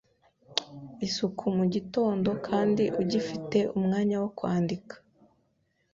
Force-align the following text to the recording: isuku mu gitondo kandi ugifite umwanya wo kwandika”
isuku 1.07 1.43
mu 1.57 1.65
gitondo 1.73 2.29
kandi 2.47 2.83
ugifite 3.01 3.57
umwanya 3.77 4.15
wo 4.21 4.29
kwandika” 4.37 4.95